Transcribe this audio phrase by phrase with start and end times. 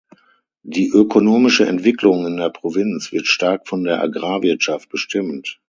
[0.63, 5.59] Die ökonomische Entwicklung in der Provinz wird stark von der Agrarwirtschaft bestimmt.